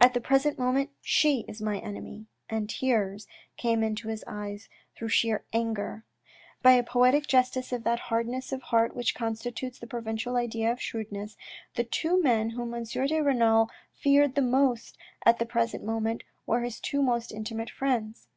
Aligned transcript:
At 0.00 0.14
the 0.14 0.22
present 0.22 0.58
moment 0.58 0.88
she 1.02 1.44
is 1.46 1.60
my 1.60 1.76
enemy," 1.76 2.28
and 2.48 2.66
tears 2.70 3.26
came 3.58 3.82
into 3.82 4.08
his 4.08 4.24
eyes 4.26 4.70
through 4.96 5.10
sheer 5.10 5.44
anger. 5.52 6.02
By 6.62 6.70
a 6.72 6.82
poetic 6.82 7.26
justice 7.26 7.68
for 7.68 7.76
that 7.76 7.98
hardness 8.08 8.52
of 8.52 8.62
heart 8.62 8.96
which 8.96 9.14
constitutes 9.14 9.78
the 9.78 9.86
provincial 9.86 10.34
idea 10.36 10.72
of 10.72 10.80
shrewdness, 10.80 11.36
the 11.74 11.84
two 11.84 12.22
men 12.22 12.48
whom 12.56 12.72
M. 12.72 12.84
de 12.84 13.20
Renal 13.20 13.68
feared 13.92 14.34
the 14.34 14.40
most 14.40 14.96
at 15.26 15.38
the 15.38 15.44
present 15.44 15.84
moment 15.84 16.22
were 16.46 16.62
his 16.62 16.80
two 16.80 17.02
most 17.02 17.30
intimate 17.30 17.68
friends. 17.68 18.28